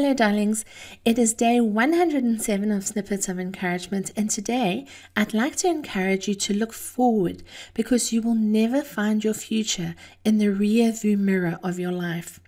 Hello, 0.00 0.14
darlings. 0.14 0.64
It 1.04 1.18
is 1.18 1.34
day 1.34 1.60
107 1.60 2.70
of 2.70 2.86
Snippets 2.86 3.28
of 3.28 3.40
Encouragement, 3.40 4.12
and 4.14 4.30
today 4.30 4.86
I'd 5.16 5.34
like 5.34 5.56
to 5.56 5.66
encourage 5.66 6.28
you 6.28 6.36
to 6.36 6.54
look 6.54 6.72
forward 6.72 7.42
because 7.74 8.12
you 8.12 8.22
will 8.22 8.36
never 8.36 8.82
find 8.82 9.24
your 9.24 9.34
future 9.34 9.96
in 10.24 10.38
the 10.38 10.52
rear 10.52 10.92
view 10.92 11.16
mirror 11.16 11.58
of 11.64 11.80
your 11.80 11.90
life. 11.90 12.38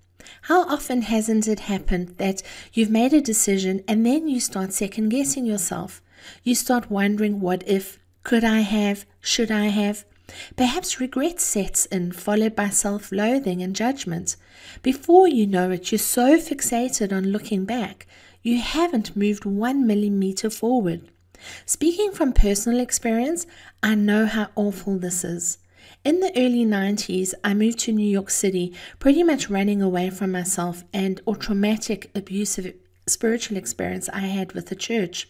How 0.43 0.63
often 0.63 1.03
hasn't 1.03 1.49
it 1.49 1.67
happened 1.67 2.19
that 2.19 2.41
you've 2.73 2.89
made 2.89 3.13
a 3.13 3.21
decision 3.21 3.83
and 3.89 4.07
then 4.07 4.29
you 4.29 4.39
start 4.39 4.73
second 4.73 5.09
guessing 5.09 5.45
yourself? 5.45 6.01
You 6.45 6.55
start 6.55 6.89
wondering, 6.89 7.41
what 7.41 7.67
if? 7.67 7.99
Could 8.23 8.45
I 8.45 8.61
have? 8.61 9.07
Should 9.19 9.51
I 9.51 9.71
have? 9.71 10.05
Perhaps 10.57 11.01
regret 11.01 11.41
sets 11.41 11.87
in, 11.87 12.13
followed 12.13 12.55
by 12.55 12.69
self 12.69 13.11
loathing 13.13 13.63
and 13.63 13.75
judgment. 13.75 14.37
Before 14.83 15.27
you 15.27 15.47
know 15.47 15.71
it, 15.71 15.91
you're 15.91 15.99
so 15.99 16.39
fixated 16.39 17.13
on 17.13 17.33
looking 17.33 17.65
back, 17.65 18.07
you 18.43 18.59
haven't 18.59 19.17
moved 19.17 19.45
one 19.45 19.87
millimeter 19.87 20.51
forward. 20.51 21.11
Speaking 21.67 22.13
from 22.13 22.33
personal 22.33 22.81
experience, 22.81 23.47
I 23.83 23.95
know 23.95 24.27
how 24.27 24.49
awful 24.57 24.99
this 24.99 25.25
is. 25.25 25.59
In 26.05 26.21
the 26.21 26.33
early 26.37 26.65
90s, 26.65 27.35
I 27.45 27.53
moved 27.55 27.79
to 27.81 27.93
New 27.93 28.09
York 28.09 28.31
City, 28.31 28.75
pretty 28.99 29.23
much 29.23 29.51
running 29.51 29.83
away 29.83 30.11
from 30.11 30.33
myself 30.33 30.85
and 30.95 31.21
or 31.27 31.37
traumatic 31.37 32.11
abusive 32.15 32.75
spiritual 33.11 33.57
experience 33.57 34.09
I 34.09 34.21
had 34.21 34.53
with 34.53 34.67
the 34.67 34.77
church. 34.77 35.29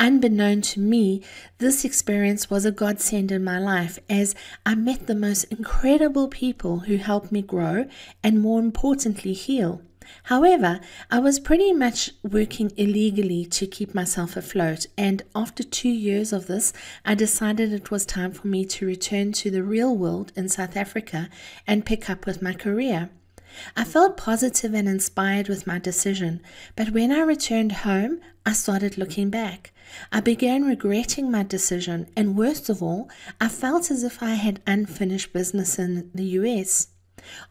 Unbeknown 0.00 0.60
to 0.62 0.80
me, 0.80 1.22
this 1.58 1.84
experience 1.84 2.50
was 2.50 2.64
a 2.64 2.72
godsend 2.72 3.30
in 3.30 3.44
my 3.44 3.58
life 3.58 3.98
as 4.10 4.34
I 4.66 4.74
met 4.74 5.06
the 5.06 5.14
most 5.14 5.44
incredible 5.44 6.28
people 6.28 6.80
who 6.80 6.96
helped 6.96 7.30
me 7.30 7.42
grow 7.42 7.86
and, 8.22 8.40
more 8.40 8.60
importantly, 8.60 9.32
heal. 9.32 9.82
However, 10.24 10.80
I 11.10 11.20
was 11.20 11.38
pretty 11.38 11.72
much 11.72 12.10
working 12.24 12.72
illegally 12.76 13.44
to 13.46 13.66
keep 13.66 13.94
myself 13.94 14.36
afloat, 14.36 14.86
and 14.98 15.22
after 15.34 15.62
two 15.62 15.88
years 15.88 16.32
of 16.32 16.48
this, 16.48 16.72
I 17.04 17.14
decided 17.14 17.72
it 17.72 17.90
was 17.90 18.04
time 18.04 18.32
for 18.32 18.48
me 18.48 18.64
to 18.64 18.86
return 18.86 19.32
to 19.34 19.50
the 19.50 19.62
real 19.62 19.96
world 19.96 20.32
in 20.34 20.48
South 20.48 20.76
Africa 20.76 21.28
and 21.66 21.86
pick 21.86 22.10
up 22.10 22.26
with 22.26 22.42
my 22.42 22.52
career. 22.52 23.10
I 23.76 23.84
felt 23.84 24.16
positive 24.16 24.74
and 24.74 24.88
inspired 24.88 25.48
with 25.48 25.66
my 25.66 25.78
decision, 25.78 26.40
but 26.76 26.90
when 26.90 27.12
I 27.12 27.20
returned 27.20 27.72
home, 27.72 28.20
I 28.44 28.52
started 28.52 28.98
looking 28.98 29.30
back. 29.30 29.72
I 30.10 30.20
began 30.20 30.64
regretting 30.64 31.30
my 31.30 31.42
decision, 31.42 32.08
and 32.16 32.36
worst 32.36 32.68
of 32.68 32.82
all, 32.82 33.10
I 33.40 33.48
felt 33.48 33.90
as 33.90 34.02
if 34.02 34.22
I 34.22 34.34
had 34.34 34.62
unfinished 34.66 35.32
business 35.32 35.78
in 35.78 36.10
the 36.14 36.24
US. 36.40 36.88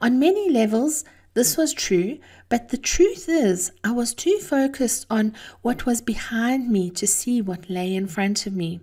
On 0.02 0.19
many 0.19 0.49
levels, 0.49 1.05
this 1.33 1.55
was 1.55 1.73
true, 1.73 2.19
but 2.49 2.69
the 2.69 2.77
truth 2.77 3.29
is, 3.29 3.72
I 3.83 3.91
was 3.91 4.13
too 4.13 4.38
focused 4.39 5.05
on 5.09 5.33
what 5.61 5.85
was 5.85 6.02
behind 6.02 6.69
me 6.69 6.89
to 6.91 7.07
see 7.07 7.41
what 7.41 7.69
lay 7.69 7.95
in 7.95 8.07
front 8.07 8.45
of 8.45 8.53
me. 8.53 8.81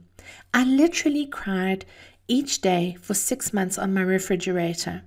I 0.55 0.65
literally 0.65 1.27
cried 1.27 1.85
each 2.27 2.61
day 2.61 2.97
for 3.03 3.15
six 3.15 3.53
months 3.53 3.79
on 3.79 3.93
my 3.93 4.01
refrigerator. 4.03 5.03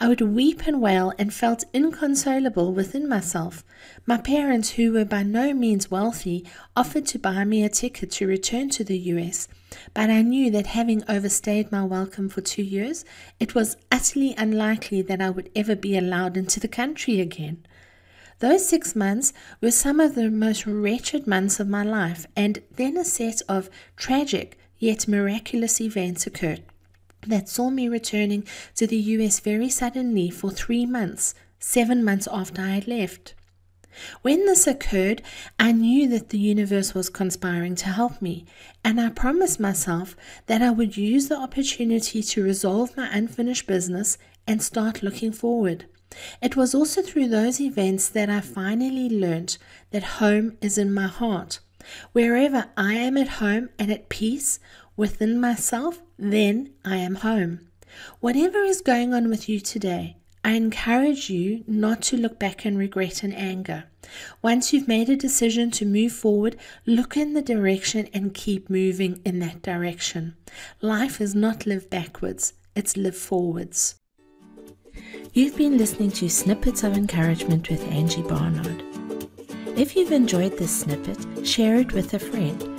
I 0.00 0.08
would 0.08 0.20
weep 0.20 0.66
and 0.66 0.80
wail 0.80 1.12
and 1.18 1.32
felt 1.32 1.64
inconsolable 1.72 2.72
within 2.72 3.08
myself. 3.08 3.64
My 4.06 4.18
parents, 4.18 4.70
who 4.70 4.92
were 4.92 5.04
by 5.04 5.22
no 5.22 5.52
means 5.52 5.90
wealthy, 5.90 6.44
offered 6.74 7.06
to 7.06 7.18
buy 7.18 7.44
me 7.44 7.64
a 7.64 7.68
ticket 7.68 8.10
to 8.12 8.26
return 8.26 8.70
to 8.70 8.84
the 8.84 8.98
US, 8.98 9.48
but 9.94 10.10
I 10.10 10.22
knew 10.22 10.50
that 10.50 10.68
having 10.68 11.02
overstayed 11.08 11.72
my 11.72 11.84
welcome 11.84 12.28
for 12.28 12.40
two 12.40 12.62
years, 12.62 13.04
it 13.38 13.54
was 13.54 13.76
utterly 13.90 14.34
unlikely 14.36 15.02
that 15.02 15.20
I 15.20 15.30
would 15.30 15.50
ever 15.54 15.76
be 15.76 15.96
allowed 15.96 16.36
into 16.36 16.60
the 16.60 16.68
country 16.68 17.20
again. 17.20 17.66
Those 18.38 18.68
six 18.68 18.94
months 18.94 19.32
were 19.60 19.70
some 19.70 19.98
of 19.98 20.14
the 20.14 20.30
most 20.30 20.66
wretched 20.66 21.26
months 21.26 21.58
of 21.58 21.68
my 21.68 21.82
life, 21.82 22.26
and 22.36 22.62
then 22.76 22.96
a 22.96 23.04
set 23.04 23.40
of 23.48 23.70
tragic 23.96 24.58
yet 24.78 25.08
miraculous 25.08 25.80
events 25.80 26.26
occurred 26.26 26.62
that 27.26 27.48
saw 27.48 27.70
me 27.70 27.88
returning 27.88 28.46
to 28.74 28.86
the 28.86 28.96
US 28.96 29.40
very 29.40 29.68
suddenly 29.68 30.30
for 30.30 30.50
three 30.50 30.86
months, 30.86 31.34
seven 31.58 32.04
months 32.04 32.28
after 32.30 32.62
I 32.62 32.70
had 32.70 32.88
left. 32.88 33.34
When 34.22 34.44
this 34.44 34.66
occurred, 34.66 35.22
I 35.58 35.72
knew 35.72 36.06
that 36.08 36.28
the 36.28 36.38
universe 36.38 36.94
was 36.94 37.08
conspiring 37.08 37.74
to 37.76 37.86
help 37.86 38.20
me, 38.20 38.44
and 38.84 39.00
I 39.00 39.08
promised 39.08 39.58
myself 39.58 40.14
that 40.46 40.60
I 40.60 40.70
would 40.70 40.96
use 40.96 41.28
the 41.28 41.38
opportunity 41.38 42.22
to 42.22 42.42
resolve 42.42 42.96
my 42.96 43.08
unfinished 43.10 43.66
business 43.66 44.18
and 44.46 44.62
start 44.62 45.02
looking 45.02 45.32
forward. 45.32 45.86
It 46.42 46.56
was 46.56 46.74
also 46.74 47.02
through 47.02 47.28
those 47.28 47.60
events 47.60 48.08
that 48.10 48.30
I 48.30 48.40
finally 48.40 49.08
learnt 49.08 49.58
that 49.90 50.20
home 50.20 50.56
is 50.60 50.78
in 50.78 50.92
my 50.92 51.06
heart. 51.06 51.60
Wherever 52.12 52.66
I 52.76 52.94
am 52.94 53.16
at 53.16 53.28
home 53.28 53.70
and 53.78 53.90
at 53.90 54.08
peace 54.08 54.58
within 54.96 55.40
myself, 55.40 56.02
then 56.18 56.70
I 56.84 56.96
am 56.96 57.16
home. 57.16 57.68
Whatever 58.20 58.62
is 58.62 58.80
going 58.80 59.14
on 59.14 59.28
with 59.28 59.48
you 59.48 59.60
today, 59.60 60.16
I 60.44 60.52
encourage 60.52 61.28
you 61.28 61.64
not 61.66 62.02
to 62.02 62.16
look 62.16 62.38
back 62.38 62.64
in 62.64 62.78
regret 62.78 63.22
and 63.22 63.34
anger. 63.34 63.84
Once 64.42 64.72
you've 64.72 64.86
made 64.86 65.08
a 65.08 65.16
decision 65.16 65.72
to 65.72 65.84
move 65.84 66.12
forward, 66.12 66.56
look 66.86 67.16
in 67.16 67.34
the 67.34 67.42
direction 67.42 68.08
and 68.14 68.32
keep 68.32 68.70
moving 68.70 69.20
in 69.24 69.40
that 69.40 69.62
direction. 69.62 70.36
Life 70.80 71.20
is 71.20 71.34
not 71.34 71.66
live 71.66 71.90
backwards, 71.90 72.52
it's 72.76 72.96
live 72.96 73.16
forwards. 73.16 73.96
You've 75.32 75.56
been 75.56 75.76
listening 75.76 76.12
to 76.12 76.30
Snippets 76.30 76.84
of 76.84 76.96
Encouragement 76.96 77.68
with 77.68 77.82
Angie 77.90 78.22
Barnard. 78.22 78.84
If 79.76 79.96
you've 79.96 80.12
enjoyed 80.12 80.56
this 80.56 80.80
snippet, 80.80 81.44
share 81.46 81.76
it 81.76 81.92
with 81.92 82.14
a 82.14 82.18
friend. 82.18 82.75